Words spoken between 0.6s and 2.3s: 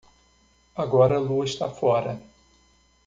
Agora a lua está fora.